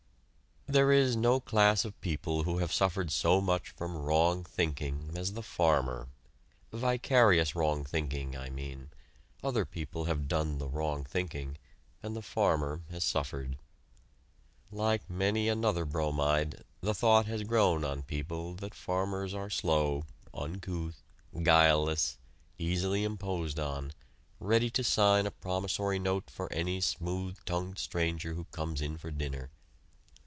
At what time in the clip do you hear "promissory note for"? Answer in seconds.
25.31-26.49